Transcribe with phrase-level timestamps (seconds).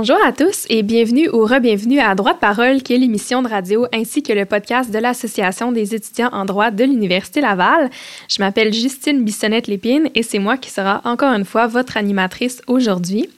[0.00, 3.48] Bonjour à tous et bienvenue ou re-bienvenue à Droit de parole, qui est l'émission de
[3.48, 7.90] radio ainsi que le podcast de l'Association des étudiants en droit de l'Université Laval.
[8.28, 13.28] Je m'appelle Justine Bissonnette-Lépine et c'est moi qui sera encore une fois votre animatrice aujourd'hui.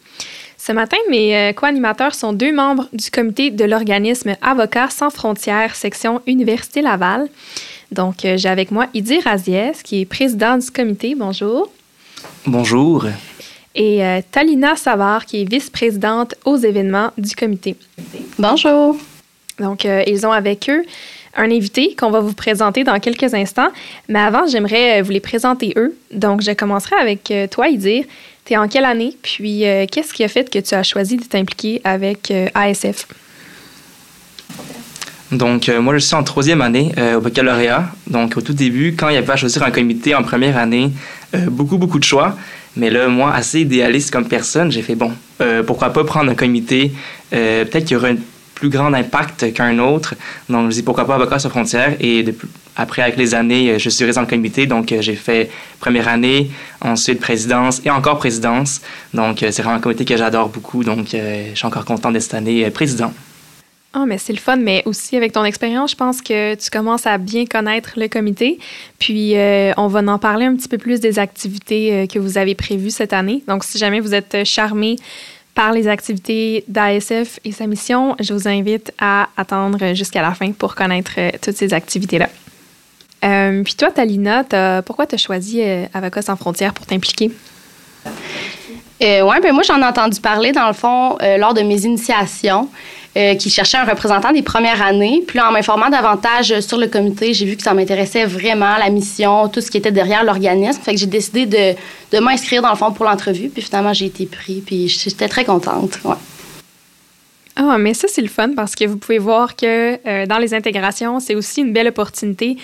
[0.59, 5.75] Ce matin, mes euh, co-animateurs sont deux membres du comité de l'organisme Avocats sans frontières,
[5.75, 7.31] section Université Laval.
[7.91, 11.15] Donc, euh, j'ai avec moi Idir Aziez, qui est président du comité.
[11.15, 11.73] Bonjour.
[12.45, 13.07] Bonjour
[13.75, 17.77] et euh, Talina Savard, qui est vice-présidente aux événements du comité.
[18.39, 18.97] Bonjour.
[19.59, 20.83] Donc, euh, ils ont avec eux
[21.37, 23.69] un invité qu'on va vous présenter dans quelques instants.
[24.09, 25.97] Mais avant, j'aimerais euh, vous les présenter eux.
[26.13, 28.05] Donc, je commencerai avec toi, Idir.
[28.45, 29.17] Tu es en quelle année?
[29.23, 33.07] Puis, qu'est-ce qui a fait que tu as choisi de t'impliquer avec ASF?
[35.31, 37.91] Donc, moi, je suis en troisième année au baccalauréat.
[38.09, 40.91] Donc, au tout début, quand il y avait à choisir un comité en première année,
[41.51, 42.35] beaucoup, beaucoup de choix.
[42.77, 46.35] Mais là, moi, assez idéaliste comme personne, j'ai fait bon, euh, pourquoi pas prendre un
[46.35, 46.93] comité,
[47.33, 48.17] euh, peut-être qu'il y aura un
[48.55, 50.15] plus grand impact qu'un autre.
[50.49, 51.97] Donc, je dis pourquoi pas Avocats sans frontières.
[52.01, 52.25] Et
[52.77, 54.67] après, avec les années, je suis resté dans le comité.
[54.67, 56.51] Donc, j'ai fait première année,
[56.83, 58.83] ensuite présidence et encore présidence.
[59.15, 60.85] Donc, c'est vraiment un comité que j'adore beaucoup.
[60.85, 63.15] Donc, je suis encore content d'être cette année président.
[63.93, 67.07] Ah, mais c'est le fun, mais aussi avec ton expérience, je pense que tu commences
[67.07, 68.61] à bien connaître le comité.
[69.01, 72.39] Puis, euh, on va en parler un petit peu plus des activités euh, que vous
[72.39, 73.43] avez prévues cette année.
[73.49, 74.95] Donc, si jamais vous êtes charmé
[75.57, 80.53] par les activités d'ASF et sa mission, je vous invite à attendre jusqu'à la fin
[80.53, 82.29] pour connaître euh, toutes ces activités-là.
[83.65, 84.45] puis toi, Talina,
[84.85, 87.33] pourquoi tu as choisi Avocats sans frontières pour t'impliquer?
[89.03, 92.69] oui, ben moi, j'en ai entendu parler, dans le fond, lors de mes initiations.
[93.17, 95.25] Euh, qui cherchait un représentant des premières années.
[95.27, 99.49] Puis en m'informant davantage sur le comité, j'ai vu que ça m'intéressait vraiment, la mission,
[99.49, 100.81] tout ce qui était derrière l'organisme.
[100.81, 103.49] Fait que j'ai décidé de, m'inscrire, dans le fond, pour l'entrevue.
[103.49, 104.63] Puis finalement, j'ai été pris.
[104.65, 105.99] Puis j'étais très contente.
[107.57, 110.55] Ah, mais ça, c'est le fun parce que vous pouvez voir que euh, dans les
[110.55, 112.59] intégrations, c'est aussi une belle opportunité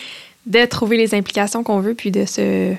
[0.46, 2.72] de trouver les implications qu'on veut puis de se,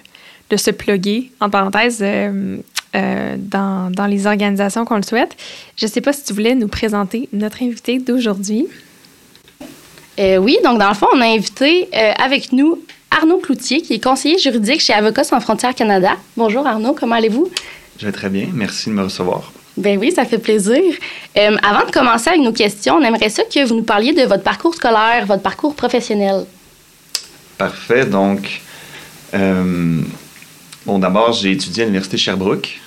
[0.49, 2.59] de se plugger, en parenthèse, euh,
[2.97, 5.37] euh, dans, dans, les organisations qu'on le souhaite.
[5.75, 8.67] Je ne sais pas si tu voulais nous présenter notre invité d'aujourd'hui.
[10.19, 12.81] Euh, oui, donc dans le fond, on a invité euh, avec nous
[13.11, 16.11] Arnaud Cloutier, qui est conseiller juridique chez Avocats sans frontières Canada.
[16.35, 17.49] Bonjour Arnaud, comment allez-vous?
[17.99, 19.51] Je vais très bien, merci de me recevoir.
[19.77, 20.81] Ben oui, ça fait plaisir.
[21.35, 24.43] avant de commencer avec nos questions, on aimerait ça que vous nous parliez de votre
[24.43, 26.45] parcours scolaire, votre parcours professionnel.
[27.59, 28.05] Parfait.
[28.05, 28.61] Donc,
[30.87, 32.79] Bon, d'abord, j'ai étudié à l'Université Sherbrooke.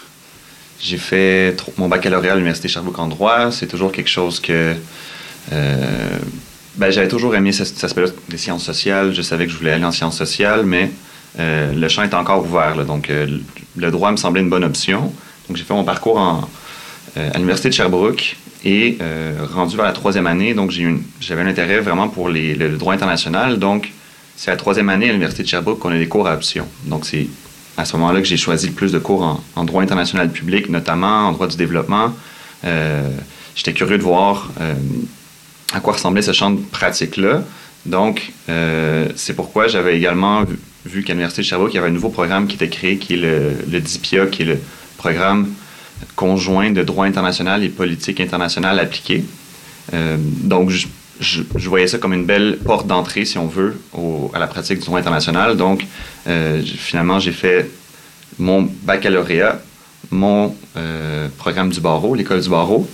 [0.81, 3.53] J'ai fait mon baccalauréat à l'Université Sherbrooke en droit.
[3.53, 4.75] C'est toujours quelque chose que.
[5.53, 6.19] Euh,
[6.77, 9.13] ben, j'avais toujours aimé cet aspect-là des sciences sociales.
[9.13, 10.91] Je savais que je voulais aller en sciences sociales, mais
[11.39, 12.85] euh, le champ est encore ouvert.
[12.87, 13.27] donc, euh,
[13.77, 15.13] le droit me semblait une bonne option.
[15.49, 16.49] Donc, j'ai fait mon parcours à
[17.35, 18.99] l'Université de Sherbrooke et
[19.53, 20.71] rendu vers la troisième année, donc
[21.21, 23.59] j'avais un intérêt vraiment pour le droit international.
[23.59, 23.93] Donc,
[24.37, 26.67] c'est la troisième année à l'Université de Sherbrooke qu'on a des cours à option.
[26.85, 27.27] Donc, c'est
[27.81, 31.29] à ce moment-là que j'ai choisi le plus de cours en, droit international public, notamment
[31.29, 32.15] en droit du développement.
[32.65, 33.09] Euh,
[33.55, 34.75] j'étais curieux de voir euh,
[35.73, 37.43] à quoi ressemblait ce champ de pratique-là.
[37.87, 40.45] Donc, euh, c'est pourquoi j'avais également
[40.85, 43.15] vu, qu'à l'Université de Sherbrooke, il y avait un nouveau programme qui était créé, qui
[43.15, 44.59] est le, le DIPIA, qui est le
[44.99, 45.49] programme
[46.17, 49.25] conjoint de droit international et politique internationale appliquée.
[49.93, 50.71] donc,
[51.21, 53.79] je, voyais ça comme une belle porte d'entrée, si on veut,
[54.33, 55.57] à la pratique du droit international.
[55.57, 55.87] Donc,
[56.27, 57.71] euh, finalement, j'ai fait
[58.39, 59.61] mon baccalauréat,
[60.11, 62.89] mon euh, programme du barreau, l'école du barreau,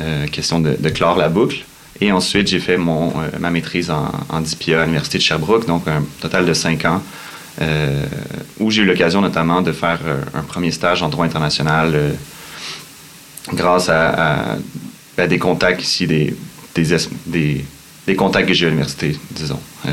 [0.00, 1.64] euh, question de, clore la boucle.
[2.00, 6.04] Et ensuite, j'ai fait ma maîtrise en, en DIPIA à l'Université de Sherbrooke, donc un
[6.20, 7.02] total de cinq ans,
[8.60, 10.00] où j'ai eu l'occasion notamment de faire
[10.34, 12.14] un premier stage en droit international
[13.54, 14.58] grâce à
[15.26, 16.36] des contacts ici, des
[16.82, 17.64] des,
[18.06, 19.60] des, contacts que j'ai à l'université, disons.
[19.86, 19.90] Euh,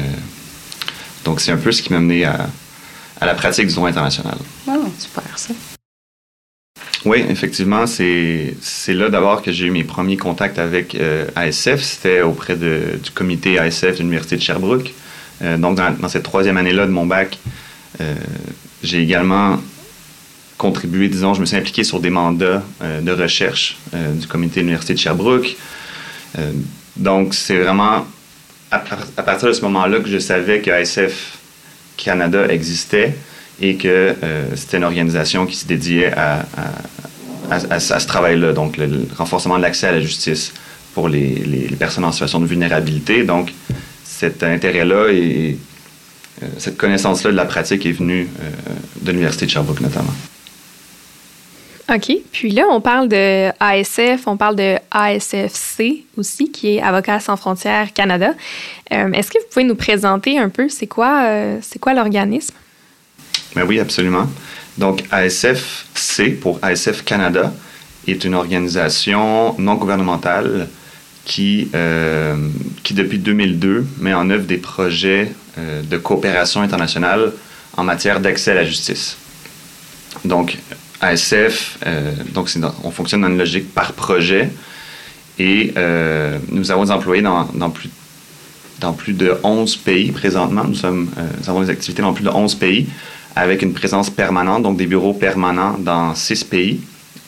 [1.26, 2.50] donc, c'est un peu ce qui m'a amené à,
[3.20, 4.38] à, la pratique du droit international.
[5.00, 5.54] Super, ça.
[7.06, 8.56] Oui, effectivement, c'est
[8.88, 11.82] là d'abord que j'ai eu mes premiers contacts avec euh, ASF.
[11.82, 14.94] C'était auprès de, du comité ASF de l'Université de Sherbrooke.
[15.42, 17.38] Euh, donc, dans, dans, cette troisième année-là de mon bac,
[18.82, 19.62] j'ai également
[20.58, 24.94] contribué, disons, je me suis impliqué sur des mandats de recherche du comité de l'Université
[24.96, 25.56] de Sherbrooke.
[26.38, 26.52] Euh,
[26.96, 28.06] donc, c'est vraiment
[28.72, 31.38] à, partir de ce moment-là que je savais que ASF
[31.98, 33.16] Canada existait
[33.62, 36.46] et que euh, c'était une organisation qui se dédiait à,
[37.80, 40.54] ce travail-là, donc le, renforcement de l'accès à la justice
[40.96, 43.24] pour les, les, personnes en situation de vulnérabilité.
[43.24, 43.54] Donc,
[44.04, 45.58] cet intérêt-là et,
[46.42, 48.28] euh, cette connaissance-là de la pratique est venue
[49.02, 50.14] de l'Université de Sherbrooke notamment.
[51.90, 52.12] OK.
[52.32, 57.36] Puis là, on parle de ASF, on parle de ASFC aussi, qui est Avocats sans
[57.36, 58.34] frontières Canada.
[58.94, 62.56] Euh, est-ce que vous pouvez nous présenter un peu c'est quoi, euh, quoi l'organisme?
[63.56, 64.30] Ben oui, absolument.
[64.78, 67.54] Donc, ASFC pour ASF Canada
[68.08, 70.70] est une organisation non gouvernementale
[71.26, 72.36] qui, euh,
[72.84, 77.32] qui depuis 2002, met en œuvre des projets de coopération internationale
[77.78, 79.18] en matière d'accès à la justice.
[80.26, 80.58] Donc,
[81.04, 82.50] ASF, euh, donc
[82.84, 84.50] on fonctionne dans une logique par projet
[85.38, 90.64] et euh, nous avons des employés dans, plus, de 11 pays présentement.
[90.64, 91.06] Euh,
[91.42, 92.88] nous avons des activités dans plus de 11 pays
[93.36, 96.80] avec une présence permanente, donc des bureaux permanents dans 6 pays,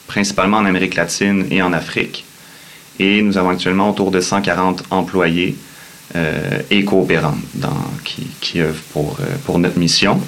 [0.07, 2.24] principalement en Amérique latine et en Afrique.
[3.00, 5.56] Et nous avons actuellement autour de 140 employés
[6.69, 7.36] et coopérants
[8.06, 10.22] qui, œuvrent pour, notre mission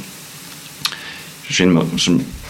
[1.50, 1.64] je,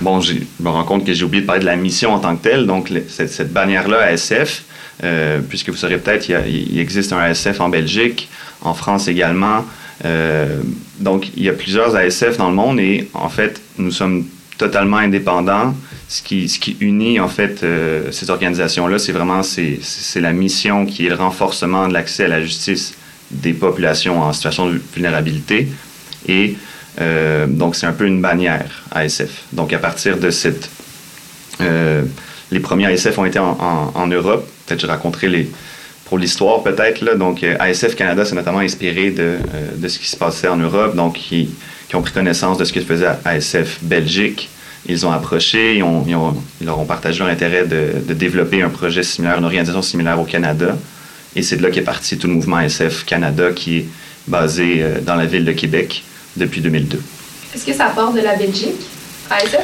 [0.02, 2.36] bon, je me rends compte que j'ai oublié de parler de la mission en tant
[2.36, 2.66] que telle.
[2.66, 4.64] Donc, cette, bannière-là, ASF,
[5.04, 8.30] euh, puisque vous saurez peut-être, il, existe un ASF en Belgique,
[8.62, 9.66] en France également.
[10.06, 10.62] Euh,
[11.00, 14.26] donc, il y a plusieurs ASF dans le monde et en fait, nous sommes
[14.58, 15.76] totalement indépendants.
[16.10, 19.80] Ce qui, ce qui unit en fait euh, ces organisations-là, c'est vraiment c'est,
[20.16, 22.96] la mission qui est le renforcement de l'accès à la justice
[23.30, 25.68] des populations en situation de vulnérabilité
[26.28, 26.56] et
[27.00, 29.44] euh, donc, c'est un peu une bannière ASF.
[29.54, 30.70] Donc, à partir de cette...
[31.62, 32.04] Euh,
[32.52, 34.48] les premiers ASF ont été en, Europe.
[34.66, 35.50] Peut-être je raconterai
[36.06, 37.04] pour l'histoire peut-être.
[37.18, 39.38] Donc, euh, ASF Canada s'est notamment inspiré de,
[39.88, 41.50] ce qui se passait en Europe, donc qui,
[41.90, 44.50] qui, ont pris connaissance de ce que faisait ASF Belgique.
[44.88, 46.06] Ils ont approché, ils, ont,
[46.62, 50.24] ils, leur ont partagé leur intérêt de, développer un projet similaire, une organisation similaire au
[50.24, 50.78] Canada.
[51.36, 53.86] Et c'est de là qu'est parti tout le mouvement ASF Canada qui est
[54.28, 56.04] basé dans la ville de Québec
[56.38, 57.02] depuis 2002.
[57.54, 58.82] Est-ce que ça part de la Belgique,
[59.30, 59.60] ASF?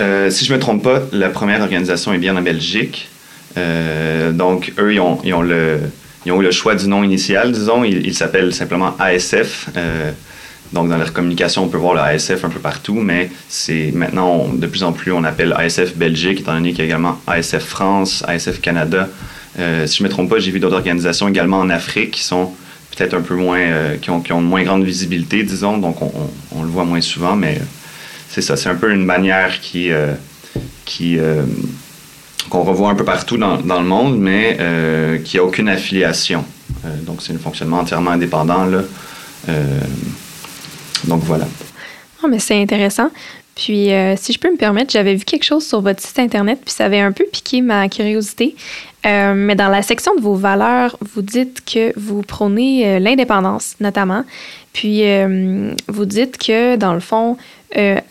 [0.00, 3.08] Euh, si je ne me trompe pas, la première organisation est bien en Belgique.
[3.56, 5.78] Euh, donc, eux, ils ont, ils ont, le,
[6.26, 7.84] ils ont eu le choix du nom initial, disons.
[7.84, 9.68] Ils il s'appellent simplement ASF.
[9.76, 10.10] Euh,
[10.72, 14.48] donc, dans leur communication, on peut voir le ASF un peu partout, mais c'est maintenant,
[14.52, 17.64] de plus en plus, on appelle ASF Belgique, étant donné qu'il y a également ASF
[17.64, 19.08] France, ASF Canada.
[19.56, 22.50] si je ne me trompe pas, j'ai vu d'autres organisations également en Afrique qui sont
[22.94, 26.12] peut-être un peu moins, euh, qui, ont, qui, ont, moins grande visibilité, disons, donc on,
[26.52, 27.64] on, le voit moins souvent, mais euh,
[28.28, 30.14] c'est ça, c'est un peu une bannière qui, euh,
[30.84, 31.18] qui
[32.50, 34.58] qu'on revoit un peu partout dans, dans le monde, mais
[35.24, 36.44] qui n'a aucune affiliation.
[37.02, 38.82] donc c'est un fonctionnement entièrement indépendant, là.
[41.04, 41.46] donc voilà.
[42.22, 43.10] Oh, mais c'est intéressant.
[43.54, 46.74] Puis, si je peux me permettre, j'avais vu quelque chose sur votre site Internet, puis
[46.74, 48.56] ça avait un peu piqué ma curiosité.
[49.06, 53.74] Euh, mais dans la section de vos valeurs, vous dites que vous prônez euh, l'indépendance,
[53.80, 54.24] notamment.
[54.72, 57.36] Puis, euh, vous dites que, dans le fond,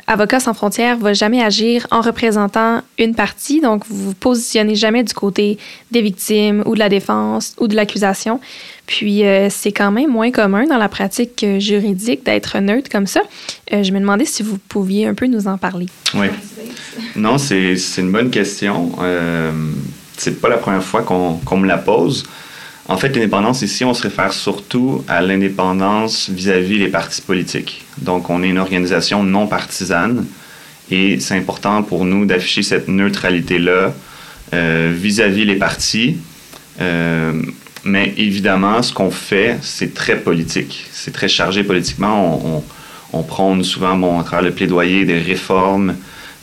[0.07, 3.61] Avocats sans frontières ne va jamais agir en représentant une partie.
[3.61, 5.57] Donc, vous vous positionnez jamais du côté
[5.89, 8.41] des victimes ou de la défense ou de l'accusation.
[8.85, 13.21] Puis, c'est quand même moins commun dans la pratique juridique d'être neutre comme ça.
[13.71, 15.87] je me demandais si vous pouviez un peu nous en parler.
[16.13, 16.27] Oui.
[17.15, 18.91] Non, c'est une bonne question
[20.17, 22.25] c'est pas la première fois qu'on me la pose.
[22.87, 27.85] En fait, l'indépendance ici, on se réfère surtout à l'indépendance vis-à-vis les partis politiques.
[27.99, 30.25] Donc, on est une organisation non partisane
[30.91, 33.93] et c'est important pour nous d'afficher cette neutralité-là
[34.53, 36.17] euh, vis-à-vis les partis.
[36.81, 37.41] Euh,
[37.83, 40.85] mais évidemment, ce qu'on fait, c'est très politique.
[40.91, 42.41] C'est très chargé politiquement.
[42.45, 42.63] On,
[43.11, 45.95] on, prône souvent, bon, à travers le plaidoyer, des réformes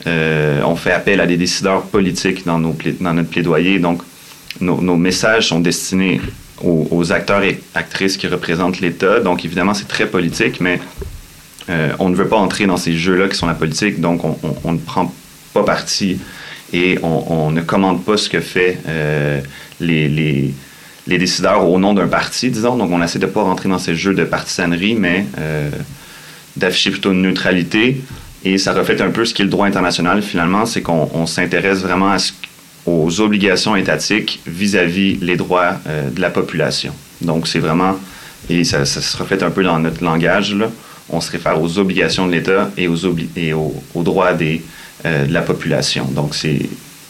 [0.07, 3.79] euh, on fait appel à des décideurs politiques dans, nos dans notre plaidoyer.
[3.79, 4.01] Donc,
[4.59, 6.21] nos, messages sont destinés
[6.61, 9.19] aux, acteurs et actrices qui représentent l'État.
[9.19, 10.79] Donc, évidemment, c'est très politique, mais
[11.69, 13.99] euh, on ne veut pas entrer dans ces jeux-là qui sont la politique.
[13.99, 15.13] Donc, on, ne prend
[15.53, 16.19] pas parti
[16.73, 19.41] et on, ne commande pas ce que fait euh,
[19.79, 20.53] les, les,
[21.07, 22.75] les, décideurs au nom d'un parti, disons.
[22.75, 25.25] Donc, on essaie de ne pas rentrer dans ces jeux de partisanerie, mais
[26.57, 28.01] d'afficher plutôt une neutralité
[28.43, 32.15] et ça reflète un peu ce qu'est le droit international, finalement, c'est qu'on s'intéresse vraiment
[32.85, 36.93] aux obligations étatiques vis-à-vis les droits euh, de la population.
[37.21, 37.99] Donc, c'est vraiment,
[38.49, 40.55] et ça, se reflète un peu dans notre langage,
[41.09, 42.95] on se réfère aux obligations de l'État et aux,
[44.03, 44.31] droits
[45.05, 46.05] euh, de la population.
[46.05, 46.33] Donc,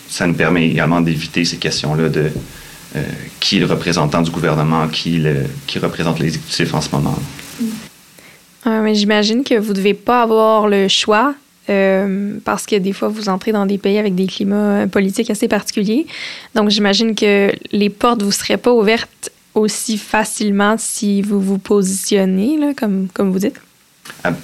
[0.10, 2.30] ça nous permet également d'éviter ces questions-là de
[2.96, 3.04] euh,
[3.40, 7.18] qui est le représentant du gouvernement, qui, le, qui représente l'exécutif en ce moment.
[8.66, 11.34] mais j'imagine que vous ne devez pas avoir le choix
[11.70, 15.48] euh, parce que des fois, vous entrez dans des pays avec des climats politiques assez
[15.48, 16.08] particuliers.
[16.56, 21.58] Donc, j'imagine que les portes ne vous seraient pas ouvertes aussi facilement si vous vous
[21.58, 23.60] positionnez, là, comme, comme vous dites.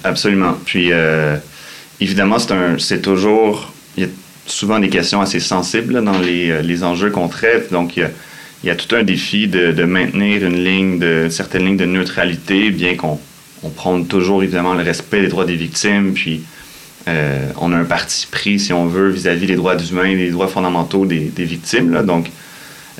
[0.04, 0.54] Absolument.
[0.64, 1.36] Puis, euh,
[2.00, 2.36] évidemment,
[2.78, 3.72] c'est toujours...
[4.46, 7.70] souvent des questions assez sensibles dans les, les, enjeux qu'on traite.
[7.70, 8.10] Donc, il y, a,
[8.64, 11.84] il y a, tout un défi de, de, maintenir une ligne, de certaines lignes de
[11.84, 13.18] neutralité, bien qu'on
[13.62, 16.42] on prône toujours évidemment le respect des droits des victimes, puis
[17.08, 20.30] euh, on a un parti pris, si on veut, vis-à-vis des droits humains et des
[20.30, 22.02] droits fondamentaux des, des victimes.
[22.02, 22.30] Donc,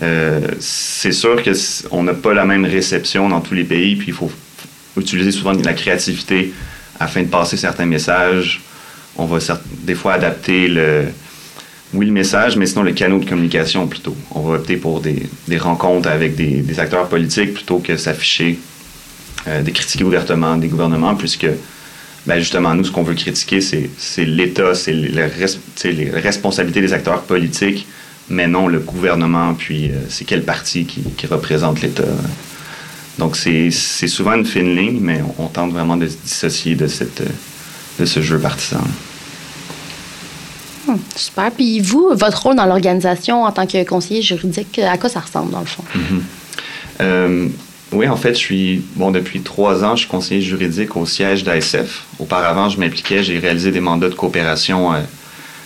[0.03, 4.15] euh, c'est sûr qu'on n'a pas la même réception dans tous les pays, puis il
[4.15, 4.31] faut
[4.97, 6.53] utiliser souvent la créativité
[6.99, 8.63] afin de passer certains messages.
[9.17, 9.39] On va
[9.83, 11.05] des fois adapter le,
[11.95, 14.15] oui, le message, mais sinon le canal de communication plutôt.
[14.33, 18.59] On va opter pour des, des rencontres avec des, acteurs politiques plutôt que s'afficher,
[19.47, 21.47] euh, de critiquer ouvertement des gouvernements, puisque
[22.27, 27.87] ben justement, nous, ce qu'on veut critiquer, c'est l'État, c'est les, responsabilités des acteurs politiques,
[28.29, 32.05] mais non le gouvernement, puis euh, c'est quel parti qui, représente l'État.
[33.19, 37.23] Donc, c'est souvent une fine ligne, mais on, tente vraiment de se dissocier de, cette,
[37.99, 38.85] de ce jeu partisan.
[40.89, 41.51] Hmm, super.
[41.53, 45.53] Puis vous, votre rôle dans l'organisation en tant que conseiller juridique, à quoi ça ressemble
[45.53, 45.85] dans le fond?
[45.95, 46.21] Mm -hmm.
[47.03, 47.49] euh,
[47.93, 51.43] oui, en fait, je suis, bon, depuis trois ans, je suis conseiller juridique au siège
[51.45, 52.05] d'ASF.
[52.19, 55.01] Auparavant, je m'impliquais, j'ai réalisé des mandats de coopération à,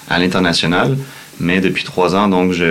[0.08, 0.96] à l'international.
[1.40, 2.70] Mais depuis trois ans, donc, je,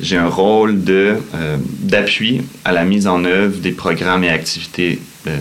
[0.00, 1.56] j'ai un rôle de, euh,
[1.92, 5.36] d'appui à la mise en œuvre des programmes et activités euh,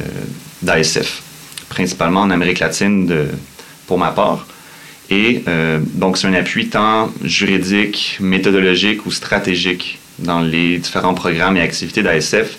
[0.62, 1.22] d'ASF,
[1.70, 3.28] principalement en Amérique latine de,
[3.88, 4.46] pour ma part.
[5.10, 11.58] Et euh, donc, c'est un appui tant juridique, méthodologique ou stratégique dans les différents programmes
[11.58, 12.58] et activités d'ASF.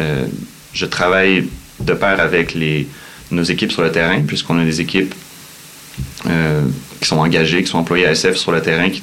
[0.00, 0.26] Euh,
[0.74, 1.48] je travaille
[1.80, 2.86] de pair avec les,
[3.30, 5.14] nos équipes sur le terrain, puisqu'on a des équipes
[6.28, 6.62] euh,
[7.00, 9.00] qui sont engagées, qui sont employées à ASF sur le terrain, qui,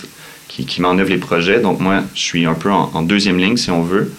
[0.47, 1.59] qui, qui les projets.
[1.59, 4.13] Donc, moi, je suis un peu en, en deuxième ligne, si on veut.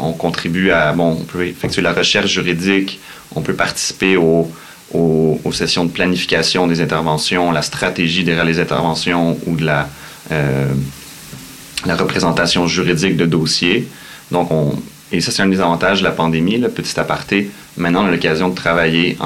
[0.00, 3.00] On contribue à, bon, on peut effectuer la recherche juridique,
[3.34, 4.48] on peut participer au,
[4.94, 9.88] aux, sessions de planification des interventions, la stratégie derrière les interventions ou de la,
[10.30, 10.66] euh,
[11.86, 13.88] la représentation juridique de dossiers.
[14.30, 14.74] Donc, on,
[15.10, 17.50] et ça, c'est un des avantages de la pandémie, le petit aparté.
[17.76, 19.16] Maintenant, on a l'occasion de travailler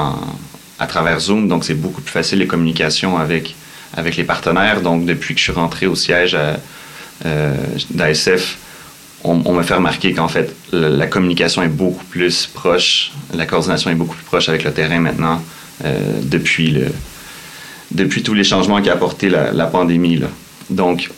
[0.79, 3.57] à travers Zoom, donc c'est beaucoup plus facile les communications avec,
[3.97, 4.81] avec les partenaires.
[4.81, 6.37] Donc, depuis que je suis rentré au siège
[7.27, 7.55] euh,
[7.91, 8.59] d'ASF,
[9.25, 13.91] on, on m'a fait remarquer qu'en fait, la, communication est beaucoup plus proche, la coordination
[13.91, 15.43] est beaucoup plus proche avec le terrain maintenant
[15.85, 16.87] euh, depuis, le,
[17.91, 20.17] depuis tous les changements qu'a apporté la, la, pandémie.
[20.17, 20.29] Là.
[20.71, 21.11] Donc,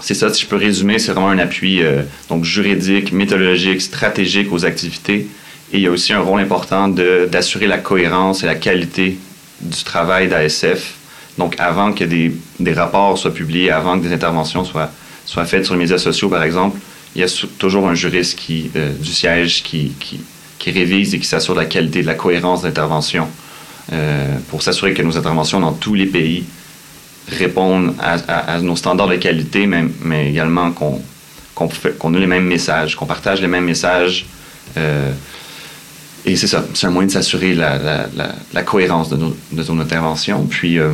[0.00, 4.52] c'est ça, si je peux résumer, c'est vraiment un appui euh, donc juridique, méthodologique, stratégique
[4.52, 5.26] aux activités.
[5.72, 9.18] Et il y a aussi un rôle important d'assurer la cohérence et la qualité
[9.60, 10.94] du travail d'ASF.
[11.38, 14.90] Donc, avant que des, des rapports soient publiés, avant que des interventions soient,
[15.24, 16.78] soient faites sur les médias sociaux, par exemple,
[17.16, 18.38] il y a toujours un juriste
[18.76, 19.94] euh, du siège qui,
[20.66, 23.28] révise et qui s'assure de la qualité, de la cohérence d'intervention
[23.92, 26.44] euh, pour s'assurer que nos interventions dans tous les pays
[27.28, 31.00] répondent à, nos standards de qualité, mais, également qu'on
[31.54, 34.26] qu'on qu ait les mêmes messages, qu'on partage les mêmes messages.
[34.76, 35.10] Euh,
[36.26, 38.08] et c'est ça, c'est un moyen de s'assurer la,
[38.52, 40.44] la, cohérence de nos, de nos interventions.
[40.44, 40.90] Puis, euh,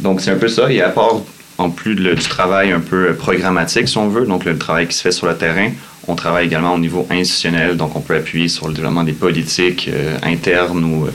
[0.00, 0.72] donc c'est un peu ça.
[0.72, 1.20] Et à part
[1.58, 4.94] en plus de, du travail un peu programmatique, si on veut, donc le travail qui
[4.94, 5.70] se fait sur le terrain,
[6.08, 9.88] on travaille également au niveau institutionnel, donc on peut appuyer sur le développement des politiques
[9.92, 11.10] euh, internes ou euh,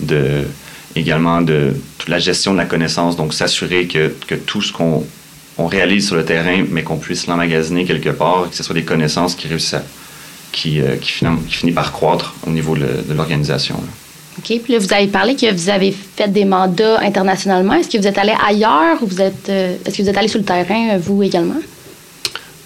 [0.00, 0.46] de,
[0.96, 4.12] également de toute la gestion de la connaissance, donc s'assurer que,
[4.46, 5.04] tout ce qu'on
[5.56, 8.84] on réalise sur le terrain, mais qu'on puisse l'emmagasiner quelque part, que ce soit des
[8.84, 9.76] connaissances qui réussissent
[10.50, 10.96] qui, euh,
[11.48, 13.76] finit, par croître au niveau de l'organisation.
[14.44, 14.60] OK.
[14.62, 17.74] Puis là, vous avez parlé que vous avez fait des mandats internationalement.
[17.74, 20.28] Est-ce que vous êtes allé ailleurs ou vous êtes, euh, est-ce que vous êtes allé
[20.28, 21.60] sur le terrain, vous également?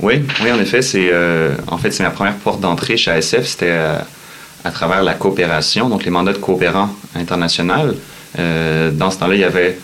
[0.00, 3.44] Oui, oui, en effet, c'est euh, en fait c'est ma première porte d'entrée chez ASF,
[3.44, 3.98] c'était euh,
[4.64, 7.94] à travers la coopération, donc les mandats de coopérants international.
[8.38, 9.78] Euh, dans ce temps-là, il y avait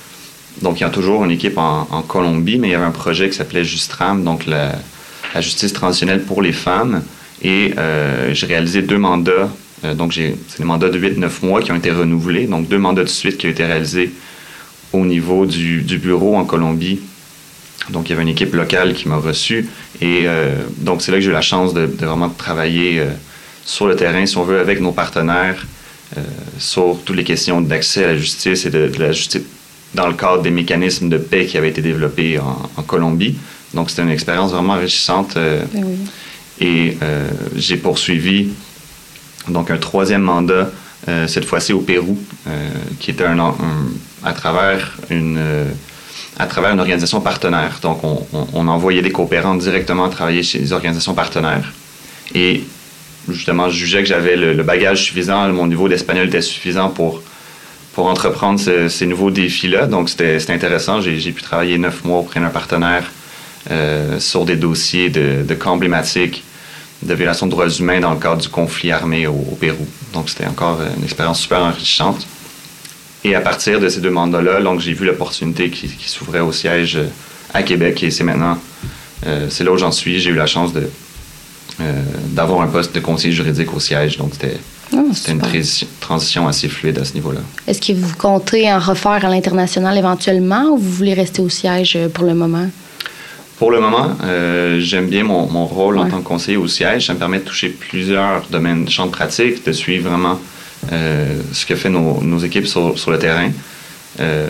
[0.63, 3.29] donc il y a toujours une équipe en, Colombie, mais il y avait un projet
[3.29, 4.73] qui s'appelait Justram, donc la,
[5.35, 7.03] la, justice transitionnelle pour les femmes,
[7.43, 9.47] et euh, j'ai réalisé deux mandats euh,
[9.97, 12.47] donc, c'est des mandats de 8-9 mois qui ont été renouvelés.
[12.47, 14.11] Donc, deux mandats de suite qui ont été réalisés
[14.93, 17.01] au niveau du, du bureau en Colombie.
[17.91, 19.69] Donc, il y avait une équipe locale qui m'a reçu.
[20.01, 23.11] Et euh, donc, c'est là que j'ai eu la chance de, de vraiment travailler euh,
[23.65, 25.67] sur le terrain, si on veut, avec nos partenaires,
[26.17, 26.21] euh,
[26.59, 29.43] sur toutes les questions d'accès à la justice et de, de, la justice
[29.95, 33.37] dans le cadre des mécanismes de paix qui avaient été développés en, en Colombie.
[33.75, 35.35] Donc, c'était une expérience vraiment enrichissante.
[35.35, 35.97] Ben oui.
[36.61, 36.97] Et
[37.57, 38.51] j'ai poursuivi
[39.49, 40.71] donc un troisième mandat,
[41.09, 43.55] euh, cette fois-ci au Pérou, euh, qui était un,
[44.23, 45.65] à, travers une, euh,
[46.39, 47.79] à travers une organisation partenaire.
[47.83, 51.73] Donc on, envoyait des coopérants directement travailler chez les organisations partenaires.
[52.35, 52.65] Et
[53.29, 57.23] justement, je jugeais que j'avais le, bagage suffisant, mon niveau d'espagnol était suffisant pour
[57.93, 58.59] pour entreprendre
[58.89, 59.87] ces nouveaux défis-là.
[59.87, 61.01] Donc, c'était intéressant.
[61.01, 63.13] J'ai pu travailler neuf mois auprès d'un partenaire
[64.19, 65.55] sur des dossiers de, de
[67.03, 69.87] de violation de droits humains dans le cadre du conflit armé au, Pérou.
[70.13, 72.27] Donc, c'était encore une expérience super enrichissante.
[73.25, 76.99] Et à partir de ces deux mandats-là, donc j'ai vu l'opportunité qui, s'ouvrait au siège
[77.53, 78.59] à Québec et c'est maintenant,
[79.27, 80.21] euh, c'est là où j'en suis.
[80.21, 80.89] J'ai eu la chance de
[81.81, 84.19] euh, d'avoir un poste de conseiller juridique au siège.
[84.19, 84.59] Donc, c'était
[84.93, 85.43] oh, une
[85.99, 87.41] transition assez fluide à ce niveau-là.
[87.67, 91.99] Est-ce que vous comptez en refaire à l'international éventuellement ou vous voulez rester au siège
[92.13, 92.69] pour le moment?
[93.59, 97.07] Pour le moment, euh, j'aime bien mon, mon rôle en tant que conseiller au siège.
[97.07, 100.41] Ça me permet de toucher plusieurs domaines, champs de pratique, de suivre vraiment
[100.93, 103.51] euh, ce que fait nos, nos équipes sur, sur, le terrain.
[104.19, 104.49] Euh,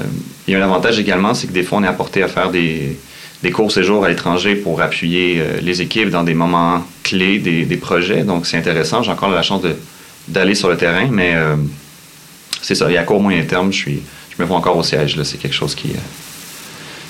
[0.49, 2.51] il y a un avantage également, c'est que des fois, on est apporté à faire
[2.51, 2.99] des,
[3.43, 7.77] des courts séjours à l'étranger pour appuyer les équipes dans des moments clés des, des
[7.77, 8.23] projets.
[8.23, 9.03] Donc, c'est intéressant.
[9.03, 9.63] J'ai encore la chance
[10.29, 11.35] d'aller sur le terrain, mais
[12.63, 12.91] c'est ça.
[12.91, 14.03] Et à court, moyen terme, je, suis,
[14.35, 15.23] je me vois encore au siège.
[15.23, 15.93] C'est quelque chose qui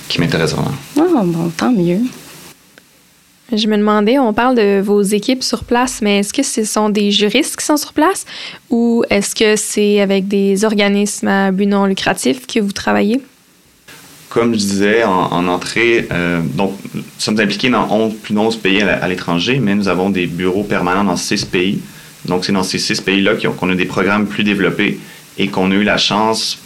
[0.08, 0.74] qui m'intéresse vraiment.
[0.98, 2.00] Ah, bon, tant mieux.
[3.52, 6.88] Je me demandais, on parle de vos équipes sur place, mais est-ce que ce sont
[6.88, 8.24] des juristes qui sont sur place
[8.70, 13.20] ou est-ce que c'est avec des organismes à but non lucratif que vous travaillez?
[14.30, 18.56] Comme je disais en, entrée, euh, donc, nous sommes impliqués dans 11, plus de 11
[18.56, 21.80] pays à, l'étranger, mais nous avons des bureaux permanents dans 6 pays.
[22.24, 24.98] Donc, c'est dans ces 6 pays-là qu'on a des programmes plus développés
[25.38, 26.58] et qu'on a eu la chance,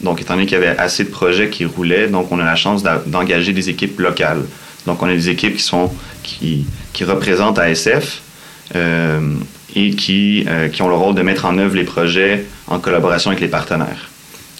[0.00, 2.56] donc, étant donné qu'il y avait assez de projets qui roulaient, donc on a la
[2.56, 4.42] chance d'engager des équipes locales.
[4.86, 5.90] Donc, on a des équipes qui sont
[7.00, 8.22] représentent ASF
[8.76, 9.20] euh,
[9.74, 13.30] et qui, euh, qui ont le rôle de mettre en œuvre les projets en collaboration
[13.30, 14.08] avec les partenaires.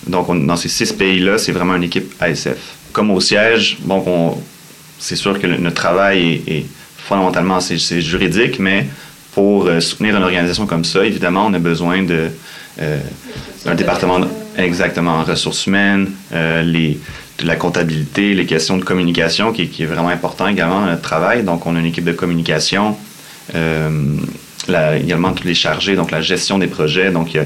[0.07, 2.57] Donc, dans ces six pays-là, c'est vraiment une équipe ASF.
[2.93, 4.43] Comme au siège, bon,
[4.99, 8.87] c'est sûr que notre travail est, fondamentalement juridique, mais
[9.33, 14.21] pour euh, soutenir une organisation comme ça, évidemment, on a besoin d'un département
[14.59, 16.99] exactement en ressources humaines, les,
[17.39, 21.45] de la comptabilité, les questions de communication, qui, est vraiment important également dans notre travail.
[21.45, 22.97] Donc, on a une équipe de communication,
[23.55, 24.17] euh,
[25.01, 27.11] également tous les chargés, donc la gestion des projets.
[27.11, 27.39] Donc,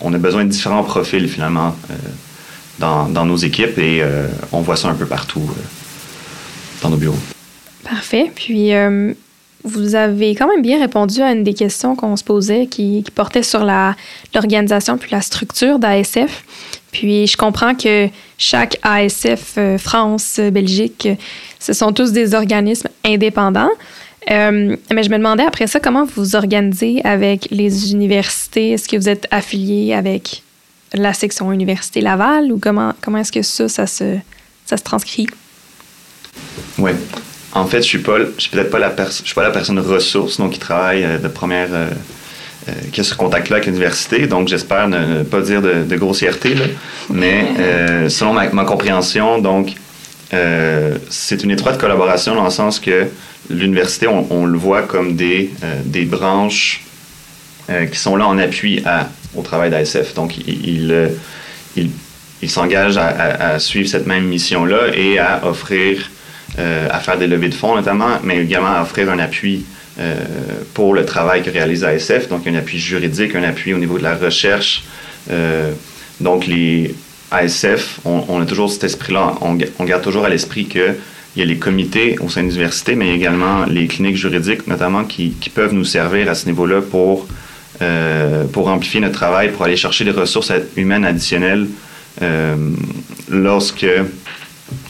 [0.00, 1.94] on a besoin de différents profils finalement euh,
[2.78, 5.50] dans, dans, nos équipes et euh, on voit ça un peu partout
[6.82, 7.18] dans nos bureaux.
[7.84, 8.30] Parfait.
[8.34, 8.72] Puis,
[9.64, 13.42] vous avez quand même bien répondu à une des questions qu'on se posait qui, portait
[13.42, 16.44] sur l'organisation puis la structure d'ASF.
[16.90, 21.08] Puis je comprends que chaque ASF, euh, France, Belgique,
[21.58, 23.70] ce sont tous des organismes indépendants.
[24.30, 28.72] Euh, mais je me demandais après ça, comment vous vous organisez avec les universités?
[28.72, 30.42] Est-ce que vous êtes affilié avec
[30.92, 34.18] la section Université Laval ou comment, comment est-ce que ça, ça se,
[34.66, 35.26] ça se transcrit?
[36.78, 36.92] Oui.
[37.54, 38.02] En fait, je suis
[38.38, 41.88] suis peut-être pas la je suis personne ressource, donc qui travaille euh, de première, euh,
[42.68, 44.26] euh, qui a ce contact-là avec l'université.
[44.26, 46.54] Donc, j'espère ne, pas dire de, grossièreté,
[47.10, 49.74] mais selon ma, compréhension, donc,
[50.30, 53.08] c'est une étroite collaboration dans le sens que
[53.50, 55.50] l'université, on, le voit comme des,
[56.06, 56.84] branches
[57.90, 58.82] qui sont là en appui
[59.34, 60.14] au travail d'ASF.
[60.14, 61.10] Donc, il,
[61.76, 66.10] il, s'engage à, suivre cette même mission-là et à offrir
[66.58, 69.64] à faire des levées de fonds notamment, mais également à offrir un appui
[70.00, 70.14] euh,
[70.72, 74.02] pour le travail que réalise ASF, donc un appui juridique, un appui au niveau de
[74.02, 74.84] la recherche.
[75.30, 75.72] Euh,
[76.18, 76.94] donc les
[77.30, 80.94] ASF, on, a toujours cet esprit-là, on, garde toujours à l'esprit qu'il
[81.36, 85.34] y a les comités au sein de l'université, mais également les cliniques juridiques notamment qui,
[85.54, 87.28] peuvent nous servir à ce niveau-là pour,
[87.82, 91.66] euh, pour amplifier notre travail, pour aller chercher des ressources humaines additionnelles
[92.22, 92.56] euh,
[93.28, 93.86] lorsque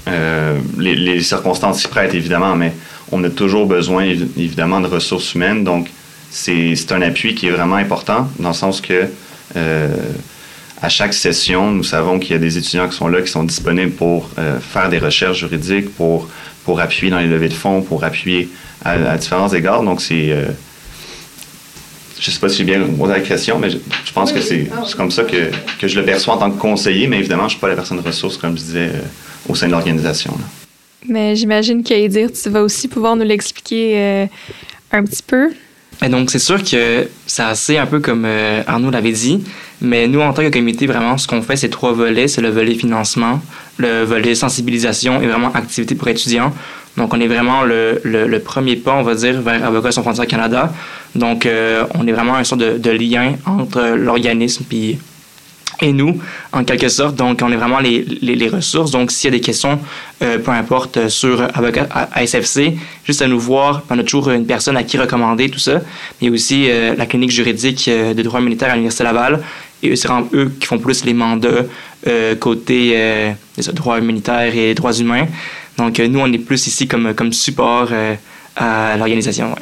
[0.09, 2.73] euh, les, circonstances s'y prêtent, évidemment, mais
[3.11, 5.65] on a toujours besoin, évidemment, de ressources humaines.
[5.65, 5.89] Donc,
[6.31, 9.05] c'est un appui qui est vraiment important, dans le sens que
[9.57, 9.89] euh,
[10.81, 13.45] à chaque session, nous savons qu'il y a des étudiants qui sont là, qui sont
[13.45, 16.29] disponibles pour euh, faire des recherches juridiques, pour,
[16.65, 18.49] pour appuyer dans les levées de fonds, pour appuyer
[18.85, 19.85] à, différents égards.
[19.85, 20.29] Donc, c'est...
[22.19, 23.79] je ne sais pas si j'ai bien posé la question, mais je,
[24.13, 27.19] pense que c'est comme ça que, que, je le perçois en tant que conseiller, mais
[27.19, 28.91] évidemment, je ne suis pas la personne ressource, comme je disais
[29.49, 30.37] au sein de l'organisation.
[31.09, 34.27] Mais j'imagine dire, tu vas aussi pouvoir nous l'expliquer euh,
[34.93, 35.51] un petit peu.
[36.05, 39.43] Et donc, c'est sûr que c'est assez un peu comme euh, Arnaud l'avait dit,
[39.81, 42.29] mais nous, en tant que comité, vraiment, ce qu'on fait, c'est trois volets.
[42.29, 43.41] C'est le volet financement,
[43.79, 46.53] le volet sensibilisation et vraiment activité pour étudiants.
[46.97, 50.27] Donc, on est vraiment le, le, premier pas, on va dire, vers Avocats sans frontières
[50.27, 50.73] Canada.
[51.15, 54.99] Donc, euh, on est vraiment un sort de, de lien entre l'organisme puis
[55.83, 56.19] et nous,
[56.53, 57.17] en quelque sorte.
[57.17, 58.91] Donc, on est vraiment les, les, ressources.
[58.93, 59.79] Donc, s'il y a des questions,
[60.23, 63.83] euh, peu importe, euh, sur avocat SFC, juste à nous voir.
[63.91, 65.81] On a toujours une personne à qui recommander tout ça.
[66.23, 69.43] A aussi euh, la clinique juridique de droit militaire à l'Université Laval
[69.83, 71.65] et c'est vraiment eux qui font plus les mandats
[72.39, 73.35] côté
[73.73, 75.27] droits humanitaires et droits humains.
[75.77, 77.89] Donc, nous, on est plus ici comme, comme support
[78.57, 79.55] à l'organisation.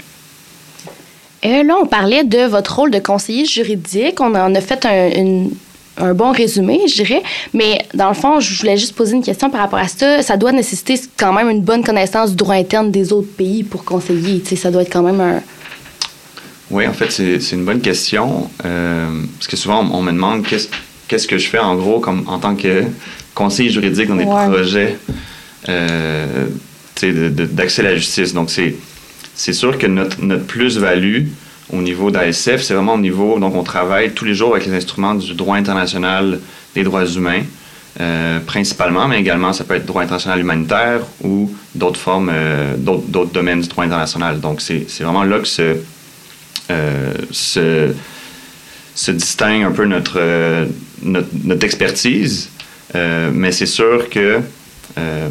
[1.43, 4.21] Et là, on parlait de votre rôle de conseiller juridique.
[4.21, 5.49] On en a fait un,
[5.97, 7.23] un bon résumé, je dirais.
[7.55, 10.23] Mais dans le fond, je voulais juste poser une question par rapport à ça.
[10.23, 13.85] Ça doit nécessiter quand même une bonne connaissance du droit interne des autres pays pour
[13.85, 14.43] conseiller.
[14.45, 15.41] sais, ça doit être quand même un.
[16.71, 18.49] Oui, en fait, c'est une bonne question.
[18.65, 22.39] Euh, parce que souvent, on, me demande qu'est-ce que je fais en gros comme, en
[22.39, 22.85] tant que
[23.35, 24.97] conseiller juridique dans des projets
[25.69, 26.47] euh,
[27.03, 28.33] d'accès à la justice.
[28.33, 31.27] Donc, c'est sûr que notre, notre plus-value,
[31.73, 34.75] au niveau d'ASF, c'est vraiment au niveau, donc on travaille tous les jours avec les
[34.75, 36.41] instruments du droit international
[36.75, 37.43] des droits humains,
[38.01, 43.33] euh, principalement, mais également ça peut être droit international humanitaire ou d'autres formes, euh, d'autres
[43.33, 44.41] domaines du droit international.
[44.41, 45.77] Donc c'est vraiment là que se,
[46.71, 47.93] euh, se,
[48.95, 50.67] se, distingue un peu notre,
[51.03, 52.51] notre, expertise,
[52.95, 54.41] mais c'est sûr que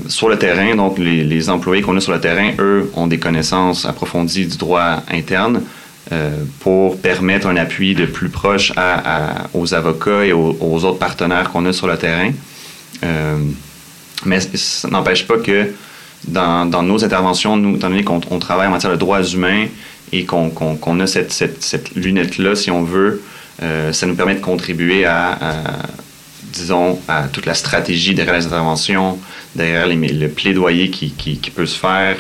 [0.08, 3.86] sur le terrain, donc les employés qu'on a sur le terrain, eux, ont des connaissances
[3.86, 5.62] approfondies du droit interne.
[6.12, 8.74] Euh, pour permettre un appui de plus proche
[9.54, 12.32] aux avocats et aux, autres partenaires qu'on a sur le terrain.
[13.04, 13.38] Euh,
[14.26, 15.68] mais ça n'empêche pas que
[16.28, 19.68] dans, nos interventions, nous, étant donné qu'on travaille en matière de droits humains
[20.12, 23.22] et qu'on a cette, lunette-là, si on veut,
[23.62, 25.38] euh, ça nous permet de contribuer à,
[26.52, 29.20] disons, à toute la stratégie derrière les interventions,
[29.56, 32.18] derrière le plaidoyer qui, qui peut se faire,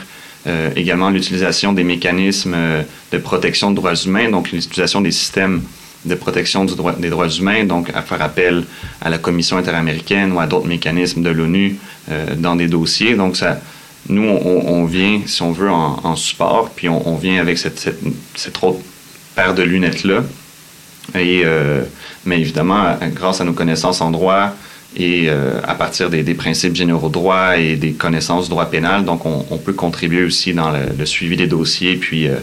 [0.49, 2.81] euh, également l'utilisation des mécanismes euh,
[3.11, 5.61] de protection des droits humains, donc l'utilisation des systèmes
[6.05, 8.63] de protection du droit, des droits humains, donc à faire appel
[9.01, 11.77] à la Commission interaméricaine ou à d'autres mécanismes de l'ONU
[12.09, 13.15] euh, dans des dossiers.
[13.15, 13.61] Donc, ça,
[14.07, 17.99] nous, on, vient, si on veut, en, support, puis on, vient avec cette, cette,
[18.33, 18.79] cette, autre
[19.35, 20.23] paire de lunettes-là.
[21.15, 21.43] Et,
[22.25, 24.55] mais évidemment, grâce à nos connaissances en droit,
[24.95, 29.05] et euh, à partir des, principes généraux de droit et des connaissances du droit pénal.
[29.05, 32.37] Donc, on, peut contribuer aussi dans le, suivi des dossiers, puis euh,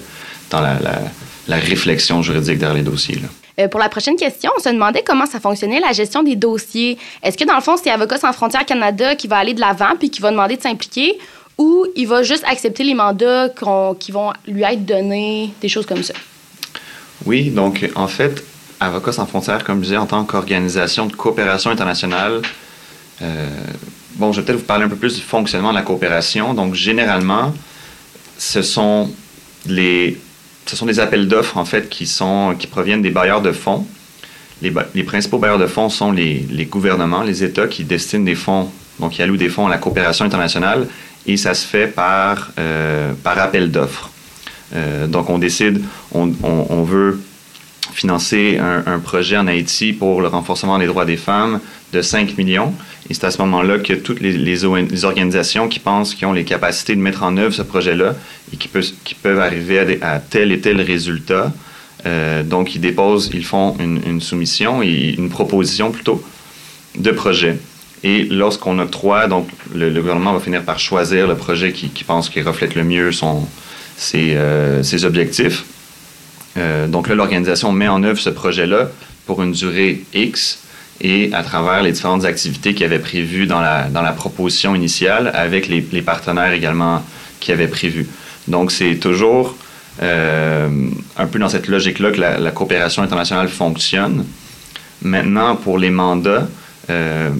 [0.51, 3.19] dans la, réflexion juridique derrière les dossiers.
[3.59, 6.99] Euh, pour la prochaine question, on se demandait comment ça fonctionnait la gestion des dossiers.
[7.23, 9.97] Est-ce que dans le fond, c'est Avocats sans frontières Canada qui va aller de l'avant
[9.99, 11.19] puis qui va demander de s'impliquer
[11.59, 13.49] ou il va juste accepter les mandats
[13.99, 16.13] qui vont lui être donnés, des choses comme ça?
[17.25, 18.45] Oui, donc en fait,
[18.81, 22.43] Avocats sans frontières, comme je disais, en tant qu'organisation de coopération internationale,
[23.23, 23.47] euh,
[24.17, 26.53] bon, je vais peut-être vous parler un peu plus du fonctionnement de la coopération.
[26.55, 27.55] Donc, généralement,
[28.39, 29.11] ce sont
[29.67, 30.19] les,
[30.67, 33.87] ce sont des appels d'offres, en fait, qui, sont, qui proviennent des bailleurs de fonds.
[34.63, 34.71] Les,
[35.03, 39.13] principaux bailleurs de fonds sont les, les, gouvernements, les États qui destinent des fonds, donc
[39.13, 40.87] qui allouent des fonds à la coopération internationale,
[41.27, 44.11] et ça se fait par, euh, par appel d'offres.
[44.75, 47.21] Euh, donc, on décide, on, on veut
[47.97, 51.61] financer un, projet en Haïti pour le renforcement des droits des femmes
[51.93, 52.75] de 5 millions.
[53.09, 54.65] Et c'est à ce moment-là que toutes les,
[55.05, 58.15] organisations qui pensent qu'ils ont les capacités de mettre en œuvre ce projet-là
[58.53, 61.53] et qui, peuvent arriver à, tel et tel résultat,
[62.05, 66.23] euh, donc ils déposent, ils font une, soumission, et une proposition plutôt
[66.99, 67.57] de projet.
[68.05, 72.47] Et lorsqu'on octroie, donc le, gouvernement va finir par choisir le projet qui, pense qu'il
[72.47, 73.49] reflète le mieux son,
[73.97, 75.65] ses, euh, ses objectifs.
[76.57, 78.89] Euh, donc là, l'organisation met en œuvre ce projet-là
[79.27, 80.61] pour une durée X
[81.01, 85.31] et à travers les différentes activités qu'il avait prévues dans la, dans la proposition initiale
[85.35, 87.05] avec les, partenaires également
[87.41, 88.07] qui avaient prévu.
[88.49, 89.57] Donc c'est toujours
[90.03, 90.69] euh,
[91.19, 94.25] un peu dans cette logique-là que la, coopération internationale fonctionne.
[95.03, 96.49] Maintenant, pour les mandats,
[96.89, 97.31] euh,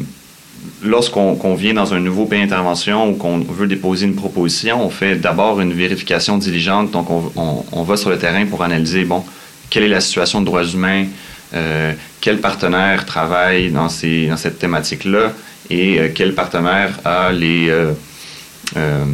[0.83, 5.17] lorsqu'on vient dans un nouveau pays d'intervention ou qu'on veut déposer une proposition, on fait
[5.17, 6.91] d'abord une vérification diligente.
[6.91, 9.25] Donc, on, va sur le terrain pour analyser, bon,
[9.71, 11.07] quelle est la situation de droits humains,
[11.55, 15.33] euh, quel partenaire travaille dans, ces, dans cette thématique-là
[15.71, 16.99] et euh, quel partenaire
[17.33, 19.05] les euh,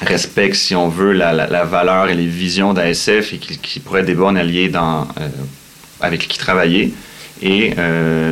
[0.00, 4.14] respecte, si on veut, la, valeur et les visions d'ASF et qui, pourrait être des
[4.14, 5.08] bons alliés dans,
[6.00, 6.94] avec qui travailler.
[7.42, 7.74] Et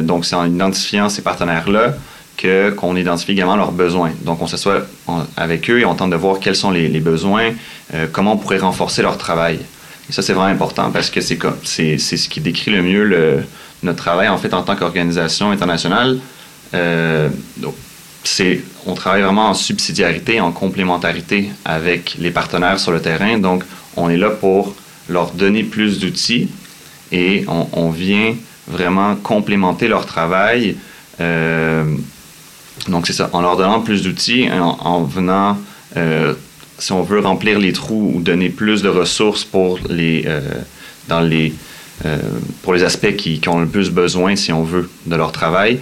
[0.03, 1.97] donc, c'est en identifiant ces partenaires-là
[2.39, 4.13] qu'on identifie également leurs besoins.
[4.23, 4.87] Donc, on s'assoit
[5.37, 7.53] avec eux et on tente de voir quels sont les, besoins,
[7.95, 9.59] euh, comment on pourrait renforcer leur travail.
[10.09, 13.45] Et ça, c'est vraiment important parce que c'est, c'est, c'est ce qui décrit le mieux
[13.83, 16.19] notre travail, en fait, en tant qu'organisation internationale.
[16.75, 17.75] Euh, donc,
[18.25, 23.39] c'est, on travaille vraiment en subsidiarité, en complémentarité avec les partenaires sur le terrain.
[23.39, 23.65] Donc,
[23.97, 24.75] on est là pour
[25.09, 26.49] leur donner plus d'outils
[27.13, 28.35] et on, on vient
[28.67, 30.77] vraiment complémenter leur travail
[31.21, 31.85] euh,
[32.89, 35.59] donc, c'est ça, en leur donnant plus d'outils, en, venant,
[35.97, 36.35] euh,
[36.79, 40.41] si on veut remplir les trous ou donner plus de ressources pour les, euh,
[41.09, 41.53] dans les,
[42.63, 45.79] pour les aspects qui, ont le plus besoin, si on veut, de leur travail.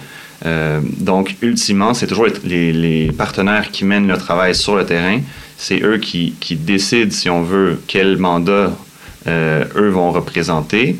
[0.99, 5.19] donc, ultimement, c'est toujours les, partenaires qui mènent le travail sur le terrain.
[5.57, 8.71] C'est eux qui, décident, si on veut, quel mandat
[9.27, 10.95] eux vont représenter.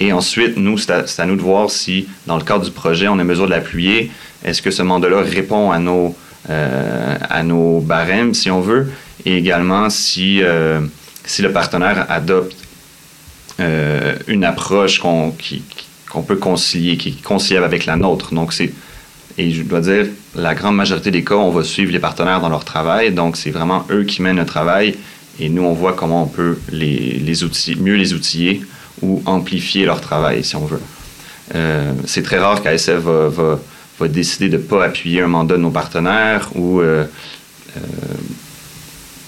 [0.00, 3.18] Et ensuite, nous, c'est à, nous de voir si, dans le cadre du projet, on
[3.18, 4.10] est mesure de l'appuyer.
[4.44, 6.16] Est-ce que ce mandat-là répond à nos,
[6.48, 8.90] euh, à nos barèmes, si on veut,
[9.26, 10.80] et également si, euh,
[11.24, 12.56] si le partenaire adopte
[13.60, 18.32] euh, une approche qu'on peut concilier, qui est conciliable avec la nôtre?
[18.34, 18.72] Donc, c'est,
[19.36, 22.48] et je dois dire, la grande majorité des cas, on va suivre les partenaires dans
[22.48, 23.12] leur travail.
[23.12, 24.94] Donc, c'est vraiment eux qui mènent le travail
[25.38, 28.62] et nous, on voit comment on peut les, les outiller, mieux les outiller
[29.02, 30.80] ou amplifier leur travail, si on veut.
[32.06, 33.58] C'est très rare qu'ASF va,
[34.08, 36.80] décider de ne pas appuyer un mandat de nos partenaires ou.
[36.80, 37.04] Euh,
[37.76, 37.80] euh,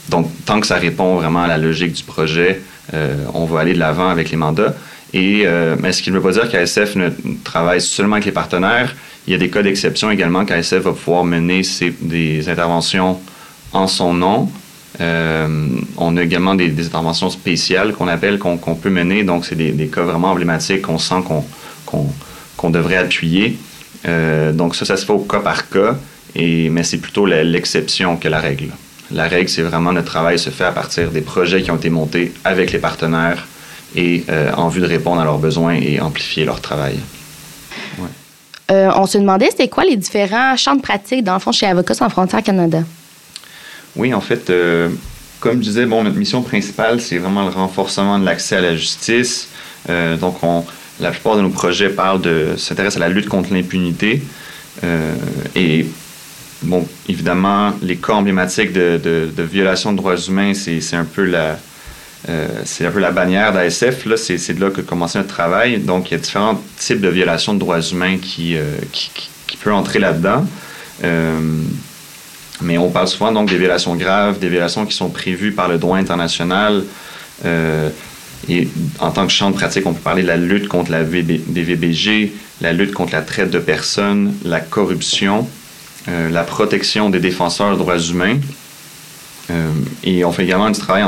[0.09, 2.61] donc, tant que ça répond vraiment à la logique du projet,
[3.33, 4.75] on va aller de l'avant avec les mandats.
[5.15, 5.47] Et,
[5.79, 7.09] mais ce qui ne veut pas dire qu'ASF ne
[7.45, 8.95] travaille seulement avec les partenaires.
[9.27, 11.63] Il y a des cas d'exception également qu'ASF va pouvoir mener
[12.03, 13.21] des interventions
[13.73, 14.51] en son nom,
[15.01, 19.25] euh, on a également des, interventions spéciales qu'on appelle, qu'on peut mener.
[19.25, 21.23] Donc, c'est des, cas vraiment emblématiques qu'on sent
[21.87, 23.59] qu'on devrait appuyer.
[24.07, 25.97] Euh, donc, ça, ça se fait au cas par cas,
[26.35, 28.69] et, mais c'est plutôt l'exception que la règle.
[29.11, 31.91] La règle, c'est vraiment notre travail se fait à partir des projets qui ont été
[31.91, 33.47] montés avec les partenaires
[33.95, 36.99] et euh, en vue de répondre à leurs besoins et amplifier leur travail.
[38.71, 41.95] on se demandait, c'était quoi les différents champs de pratique, dans le fond, chez Avocats
[41.95, 42.83] sans frontières Canada?
[43.97, 44.89] Oui, en fait, euh,
[45.41, 48.77] comme je disais, bon, notre mission principale, c'est vraiment le renforcement de l'accès à la
[48.77, 49.49] justice.
[49.91, 50.65] Euh, donc, on,
[51.01, 54.23] la plupart de nos projets parlent de s'intéressent à la lutte contre l'impunité.
[54.85, 55.15] Euh,
[55.55, 55.87] et
[56.63, 61.59] bon, évidemment, les cas emblématiques de, de, violation de droits humains, c'est un peu la
[62.65, 64.07] c'est un peu la bannière d'ASF.
[64.17, 65.79] C'est de là que commence notre travail.
[65.81, 68.57] Donc, il y a différents types de violations de droits humains qui,
[68.93, 70.47] qui, qui, qui peuvent entrer là-dedans.
[72.63, 75.79] Mais on parle souvent donc des violations graves, des violations qui sont prévues par le
[75.79, 76.85] droit international.
[77.45, 77.91] Euh,
[78.49, 81.03] et en tant que champ de pratique, on peut parler de la lutte contre la
[81.03, 85.49] VBG, la lutte contre la traite de personnes, la corruption,
[86.09, 88.39] euh, la protection des défenseurs des droits humains.
[89.51, 89.71] Euh,
[90.05, 91.05] et on fait également du travail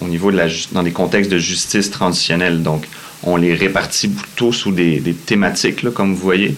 [0.00, 2.62] au niveau de la, dans des contextes de justice transitionnelle.
[2.62, 2.86] Donc,
[3.22, 6.56] on les répartit plutôt sous des, thématiques, comme vous voyez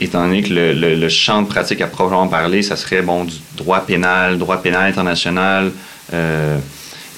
[0.00, 3.80] étant donné que le, champ de pratique à proprement parler, ça serait bon, du droit
[3.80, 5.72] pénal, droit pénal international.
[6.12, 6.58] Euh,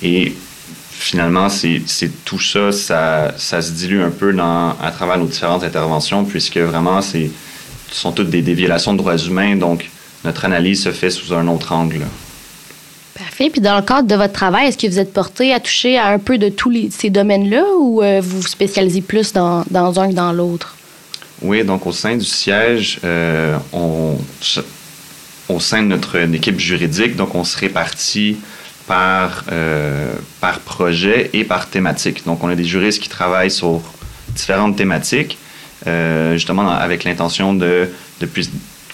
[0.02, 0.35] et
[1.00, 1.80] finalement, c'est
[2.24, 6.58] tout ça, ça, ça, se dilue un peu dans, à travers nos différentes interventions, puisque
[6.58, 7.18] vraiment, ce
[7.90, 9.56] sont toutes des, violations de droits humains.
[9.56, 9.88] Donc,
[10.24, 12.02] notre analyse se fait sous un autre angle.
[13.18, 13.48] Parfait.
[13.50, 16.08] Puis dans le cadre de votre travail, est-ce que vous êtes porté à toucher à
[16.08, 20.10] un peu de tous ces domaines-là ou euh, vous vous spécialisez plus dans, dans un
[20.10, 20.76] que dans l'autre?
[21.42, 24.16] Oui, donc au sein du siège, euh, on,
[25.48, 28.36] au sein de notre équipe juridique, donc on se répartit
[28.90, 32.24] par, euh, par projet et par thématique.
[32.26, 33.81] Donc on a des juristes qui travaillent sur
[34.35, 35.38] différentes thématiques,
[35.87, 37.88] euh, justement avec l'intention de,
[38.20, 38.26] de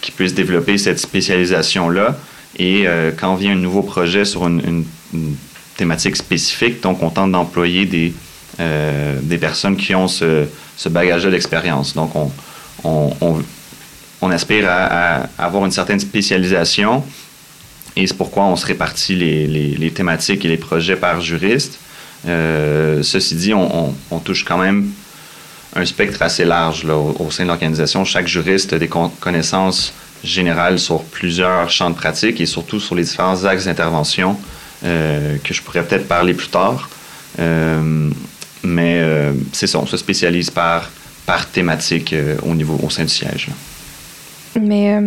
[0.02, 2.14] qu'ils puissent développer cette spécialisation-là.
[2.58, 2.86] Et
[3.18, 4.84] quand vient un nouveau projet sur une,
[5.76, 8.14] thématique spécifique, donc on tente d'employer des,
[9.22, 11.94] des personnes qui ont ce, ce bagage-là d'expérience.
[11.94, 12.30] Donc, on,
[12.84, 13.42] on,
[14.20, 17.02] on, aspire à, avoir une certaine spécialisation
[17.96, 21.78] et c'est pourquoi on se répartit les, les, thématiques et les projets par juriste.
[22.28, 24.90] Euh, ceci dit, on, touche quand même
[25.74, 28.04] un spectre assez large au, sein de l'organisation.
[28.04, 33.04] Chaque juriste a des connaissances générales sur plusieurs champs de pratique et surtout sur les
[33.04, 34.36] différents axes d'intervention
[34.84, 36.90] euh, que je pourrais peut-être parler plus tard.
[37.38, 38.10] Euh,
[38.62, 39.02] mais
[39.52, 40.90] c'est ça, on se spécialise par,
[41.24, 43.48] par thématique au niveau au sein du siège.
[44.60, 44.98] Mais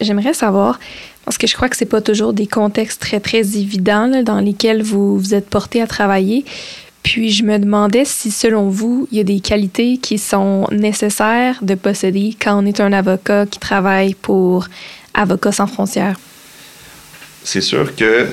[0.00, 0.78] j'aimerais savoir,
[1.24, 4.82] parce que je crois que c'est pas toujours des contextes très, très évidents dans lesquels
[4.82, 6.44] vous, vous êtes porté à travailler.
[7.02, 11.58] Puis je me demandais si, selon vous, il y a des qualités qui sont nécessaires
[11.62, 14.68] de posséder quand on est un avocat qui travaille pour
[15.12, 16.16] Avocats sans frontières.
[17.44, 18.26] C'est sûr que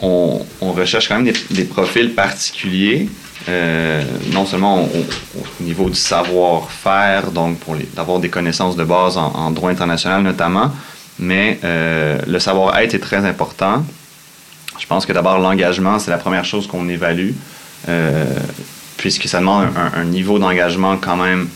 [0.00, 3.08] on, recherche quand même des, profils particuliers,
[3.48, 9.50] euh, non seulement au, niveau du savoir-faire, donc pour d'avoir des connaissances de base en,
[9.50, 10.70] droit international notamment,
[11.18, 13.84] mais euh, le savoir-être est très important.
[14.78, 17.32] Je pense que d'abord l'engagement, c'est la première chose qu'on évalue,
[17.88, 18.24] euh,
[18.96, 21.48] puisque ça demande un, niveau d'engagement quand même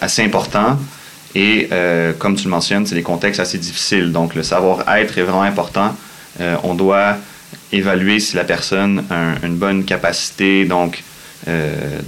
[0.00, 0.78] assez important.
[1.34, 1.68] Et
[2.18, 4.12] comme tu le mentionnes, c'est des contextes assez difficiles.
[4.12, 5.94] Donc le savoir-être est vraiment important
[6.40, 7.16] euh, on doit
[7.72, 11.02] évaluer si la personne a une bonne capacité, donc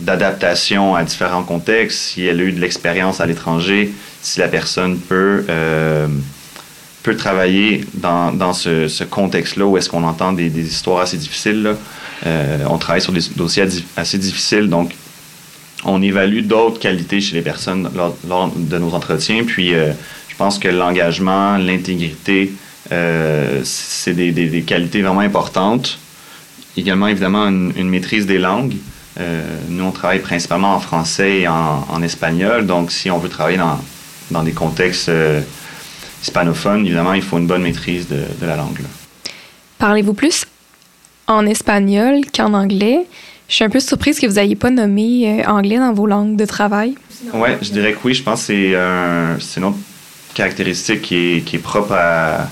[0.03, 4.99] d'adaptation à différents contextes, si elle a eu de l'expérience à l'étranger, si la personne
[4.99, 5.45] peut,
[7.03, 11.63] peut travailler dans, dans ce, contexte-là où est-ce qu'on entend des, des, histoires assez difficiles.
[11.63, 11.75] Là.
[12.69, 13.65] on travaille sur des dossiers
[13.97, 14.93] assez difficiles, donc
[15.85, 19.45] on évalue d'autres qualités chez les personnes lors, de nos entretiens.
[19.45, 19.93] Puis, euh,
[20.29, 22.53] je pense que l'engagement, l'intégrité,
[22.93, 25.99] euh, c'est des, des, qualités vraiment importantes.
[26.77, 28.77] Également, évidemment, une, maîtrise des langues.
[29.21, 32.67] Euh, nous, on travaille principalement en français et en, en, espagnol.
[32.67, 33.79] Donc, si on veut travailler dans,
[34.31, 35.11] dans des contextes
[36.23, 38.79] hispanophones, évidemment, il faut une bonne maîtrise de, de la langue.
[39.79, 40.45] Parlez-vous plus
[41.27, 43.07] en espagnol qu'en anglais?
[43.49, 46.37] Je suis un peu surprise que vous n'ayez pas nommé euh, anglais dans vos langues
[46.37, 46.95] de travail.
[47.35, 48.15] Oui, je dirais que oui.
[48.15, 49.77] Je pense que c'est un, une autre
[50.35, 52.49] caractéristique qui est, qui est propre à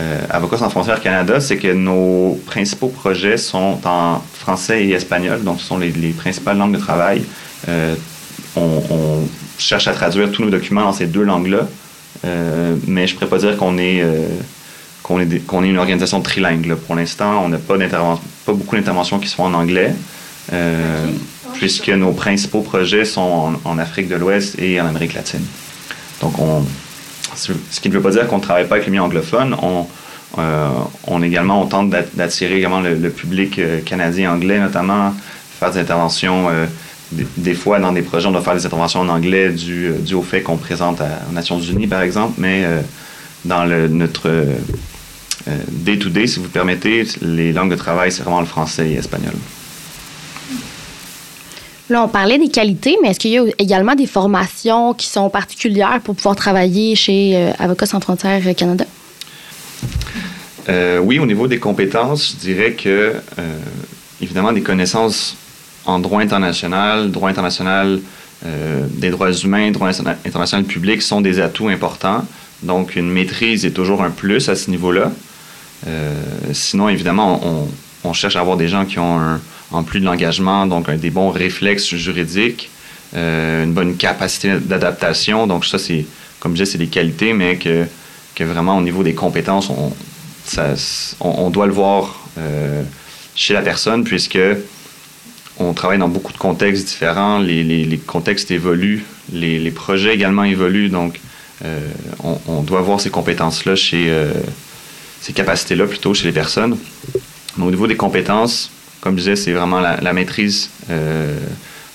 [0.00, 5.42] euh, Avocats sans frontières Canada, c'est que nos principaux projets sont en français et espagnol,
[5.42, 7.24] donc ce sont les, les principales langues de travail.
[7.68, 7.94] Euh,
[8.56, 11.66] on, on, cherche à traduire tous nos documents dans ces deux langues-là,
[12.24, 14.04] mais je ne pourrais pas dire qu'on est
[15.08, 16.66] qu'on est, qu'on est une organisation trilingue.
[16.66, 16.76] Là.
[16.76, 19.94] Pour l'instant, on n'a pas, pas beaucoup d'interventions qui sont en anglais,
[20.52, 21.58] euh, okay.
[21.58, 23.20] puisque nos principaux projets sont
[23.64, 25.44] en, en Afrique de l'Ouest et en Amérique latine.
[26.20, 26.64] Donc, on,
[27.34, 29.56] ce qui ne veut pas dire qu'on ne travaille pas avec les milieux anglophones.
[29.62, 29.86] On,
[30.38, 30.68] euh,
[31.06, 35.14] on également, on tente d'attirer également le, le, public euh, canadien anglais, notamment
[35.58, 36.48] faire des interventions.
[37.12, 39.92] Euh, des, des, fois, dans des projets, on doit faire des interventions en anglais dû,
[40.00, 42.80] dû au fait qu'on présente à, aux Nations Unies, par exemple, mais euh,
[43.44, 44.30] dans le, notre
[45.70, 49.34] day-to-day, -day, si vous permettez, les langues de travail, c'est vraiment le français et l'espagnol.
[51.90, 55.30] Là, on parlait des qualités, mais est-ce qu'il y a également des formations qui sont
[55.30, 58.84] particulières pour pouvoir travailler chez euh, Avocats sans frontières Canada?
[60.68, 63.58] Euh, oui, au niveau des compétences, je dirais que, euh,
[64.20, 65.34] évidemment, des connaissances
[65.88, 68.00] en droit international, droit international
[68.46, 72.24] euh, des droits humains, droit international public sont des atouts importants.
[72.62, 75.10] Donc, une maîtrise est toujours un plus à ce niveau-là.
[75.86, 76.12] Euh,
[76.52, 77.40] sinon, évidemment,
[78.04, 81.10] on, cherche à avoir des gens qui ont, un, en plus de l'engagement, donc des
[81.10, 82.70] bons réflexes juridiques,
[83.16, 85.46] euh, une bonne capacité d'adaptation.
[85.46, 86.04] Donc, ça, c'est,
[86.38, 87.86] comme je disais, c'est des qualités, mais que,
[88.44, 89.70] vraiment, au niveau des compétences,
[91.20, 92.20] on, doit le voir
[93.34, 94.38] chez la personne, puisque
[95.60, 100.88] on travaille dans beaucoup de contextes différents, les, les, contextes évoluent, les, projets également évoluent,
[100.88, 101.20] donc
[101.64, 101.80] euh,
[102.46, 104.32] on, doit voir ces compétences-là chez euh,
[105.20, 106.76] ces capacités-là plutôt chez les personnes.
[107.56, 111.36] Mais au niveau des compétences, comme je disais, c'est vraiment la, maîtrise euh,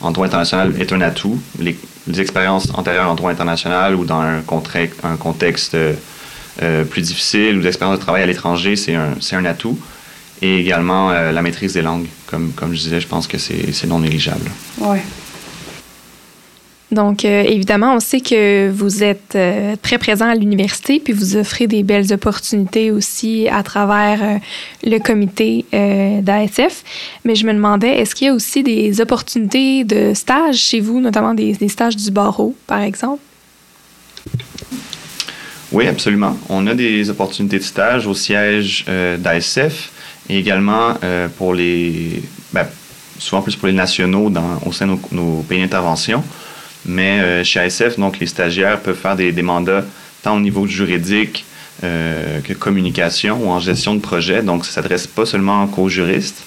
[0.02, 1.41] en droit international est un atout.
[1.60, 1.78] Les,
[2.17, 5.78] expériences antérieures en droit international ou dans un, contexte
[6.89, 9.80] plus difficile ou d'expérience de travail à l'étranger, c'est un atout.
[10.43, 12.08] Et également euh, la maîtrise des langues.
[12.27, 14.49] Comme, comme je disais, je pense que c'est non négligeable.
[14.79, 14.99] Oui.
[16.93, 21.36] Donc, euh, évidemment, on sait que vous êtes euh, très présent à l'université, puis vous
[21.36, 24.38] offrez des belles opportunités aussi à travers euh,
[24.84, 26.84] le comité d'ASF.
[27.25, 30.99] Mais je me demandais, est-ce qu'il y a aussi des opportunités de stage chez vous,
[31.01, 33.21] notamment des, des stages du barreau, par exemple?
[35.71, 36.38] Oui, absolument.
[36.49, 38.86] On a des opportunités de stage au siège
[39.17, 39.91] d'ASF
[40.30, 40.96] et également
[41.38, 42.22] pour les,
[42.54, 42.66] ben,
[43.18, 44.32] souvent plus pour les nationaux
[44.66, 46.24] au sein de nos, pays d'intervention.
[46.86, 49.86] Mais euh, chez ASF, donc, les stagiaires peuvent faire des, mandats
[50.22, 51.46] tant au niveau juridique
[51.84, 54.42] euh, que communication ou en gestion de projet.
[54.42, 56.44] Donc, ça ne s'adresse pas seulement qu'aux juristes.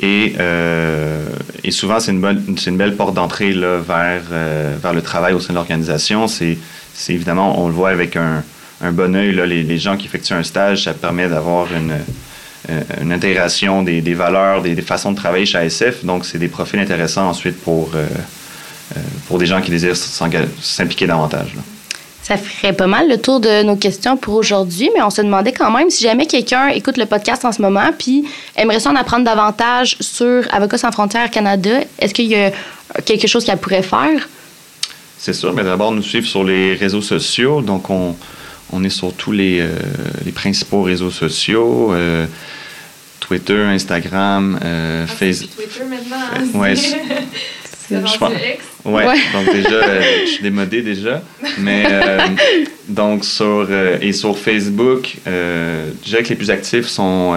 [0.00, 1.26] Et, euh,
[1.64, 5.52] et souvent, c'est une, une belle porte d'entrée vers, euh, vers le travail au sein
[5.52, 6.28] de l'organisation.
[6.28, 6.56] C'est
[7.08, 8.44] évidemment, on le voit avec un,
[8.80, 11.90] un bon œil, là, les, les gens qui effectuent un stage, ça permet d'avoir une,
[11.90, 11.98] euh,
[13.00, 16.04] une intégration des, des valeurs, des, des, façons de travailler chez ASF.
[16.04, 18.06] Donc, c'est des profils intéressants ensuite pour, euh,
[19.26, 21.54] pour des gens qui désirent s'impliquer davantage.
[21.54, 21.62] Là.
[22.22, 25.52] Ça ferait pas mal le tour de nos questions pour aujourd'hui, mais on se demandait
[25.52, 29.24] quand même si jamais quelqu'un écoute le podcast en ce moment puis aimerait s'en apprendre
[29.24, 32.50] davantage sur Avocats sans frontières Canada, est-ce qu'il y a
[33.06, 34.28] quelque chose qu'elle pourrait faire?
[35.16, 37.62] C'est sûr, mais d'abord nous suivre sur les réseaux sociaux.
[37.62, 38.14] Donc, on,
[38.72, 39.70] on est sur tous les, euh,
[40.26, 41.92] les principaux réseaux sociaux.
[41.92, 42.26] Euh,
[43.28, 45.50] Twitter, Instagram, euh, ah, Facebook.
[45.54, 46.58] Twitter maintenant.
[46.58, 46.74] Ouais,
[47.90, 48.32] je pense,
[48.86, 51.22] ouais, ouais, donc déjà, euh, je suis démodé déjà.
[51.58, 52.20] Mais euh,
[52.88, 57.34] donc sur euh, et sur Facebook, je dirais que les plus actifs sont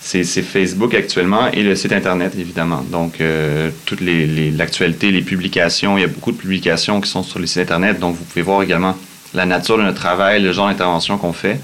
[0.00, 2.84] c'est Facebook actuellement et le site internet évidemment.
[2.90, 3.22] Donc
[3.86, 7.38] toute les, les, l'actualité, les publications, il y a beaucoup de publications qui sont sur
[7.38, 8.00] les sites internet.
[8.00, 8.96] Donc vous pouvez voir également
[9.32, 11.60] la nature de notre travail, le genre d'intervention qu'on fait.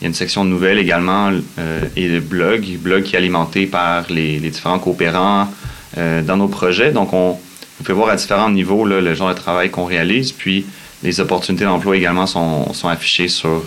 [0.00, 3.18] Il y a une section de nouvelles également euh, et de blog, blog qui est
[3.18, 5.48] alimenté par les, différents coopérants,
[5.96, 6.92] dans nos projets.
[6.92, 7.38] Donc, on,
[7.78, 10.66] pouvez voir à différents niveaux le genre de travail qu'on réalise, puis
[11.02, 13.62] les opportunités d'emploi également sont, affichées sur,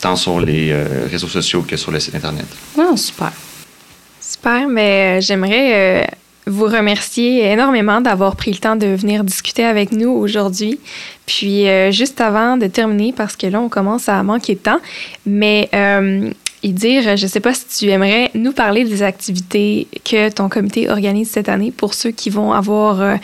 [0.00, 0.72] tant sur les
[1.10, 2.46] réseaux sociaux que sur le site Internet.
[2.94, 3.32] Super.
[4.20, 6.06] Super, mais j'aimerais
[6.50, 10.78] vous remercier énormément d'avoir pris le temps de venir discuter avec nous aujourd'hui.
[11.26, 14.80] Puis, euh, juste avant de terminer, parce que là, on commence à manquer de temps,
[15.24, 16.30] mais euh,
[16.62, 20.90] dire, je ne sais pas si tu aimerais nous parler des activités que ton comité
[20.90, 23.14] organise cette année pour ceux qui vont avoir euh,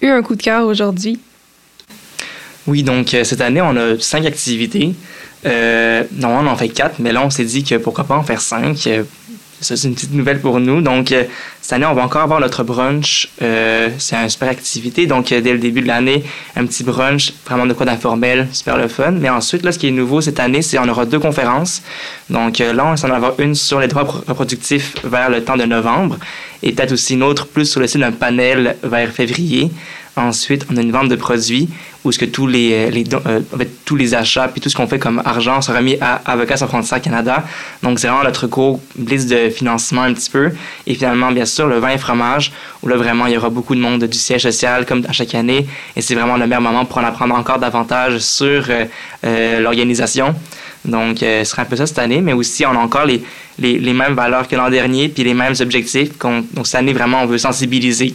[0.00, 1.18] eu un coup de cœur aujourd'hui.
[2.66, 4.94] Oui, donc cette année, on a cinq activités.
[5.44, 8.40] non, on en fait quatre, mais là, on s'est dit que pourquoi pas en faire
[8.40, 8.88] cinq
[9.60, 10.80] ça, c'est une petite nouvelle pour nous.
[10.80, 11.24] Donc, euh,
[11.60, 13.28] cette année, on va encore avoir notre brunch.
[13.42, 15.06] Euh, c'est une super activité.
[15.06, 16.24] Donc, euh, dès le début de l'année,
[16.56, 19.12] un petit brunch, vraiment de quoi d'informel, super le fun.
[19.12, 21.82] Mais ensuite, là, ce qui est nouveau cette année, c'est on aura deux conférences.
[22.30, 25.64] Donc, là, on va en avoir une sur les droits reproductifs vers le temps de
[25.64, 26.16] novembre
[26.62, 29.70] et peut-être aussi une autre plus sur le site d'un panel vers février.
[30.16, 31.68] Ensuite, on a une vente de produits
[32.04, 34.98] où ce que tous les, euh, euh, tous les achats puis tout ce qu'on fait
[34.98, 37.44] comme argent sera mis à Avocats sans frontières Canada.
[37.82, 40.50] Donc, c'est vraiment notre gros liste de financement un petit peu.
[40.86, 42.52] Et finalement, bien sûr, le vin et fromage,
[42.82, 45.34] où là, vraiment, il y aura beaucoup de monde du siège social comme à chaque
[45.34, 45.66] année.
[45.94, 50.34] Et c'est vraiment le meilleur moment pour en apprendre encore davantage sur euh, l'organisation.
[50.84, 53.22] Donc, ce sera un peu ça cette année, mais aussi, on a encore les,
[53.58, 56.18] les, les mêmes valeurs que l'an dernier, puis les mêmes objectifs.
[56.18, 58.14] Donc, cette année, vraiment, on veut sensibiliser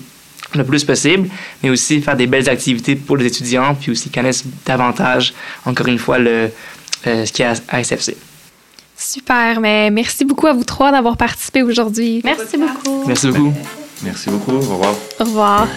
[0.58, 1.30] le plus possible,
[1.62, 5.34] mais aussi faire des belles activités pour les étudiants, puis aussi connaissent davantage,
[5.66, 6.50] encore une fois, le,
[7.08, 8.18] euh, ce qu'il y a à SFC.
[8.98, 12.22] Super, mais merci beaucoup à vous trois d'avoir participé aujourd'hui.
[12.24, 13.04] Merci beaucoup.
[13.08, 13.54] Merci beaucoup.
[14.04, 14.52] Merci beaucoup.
[14.54, 14.96] Au revoir.
[15.20, 15.68] Au revoir.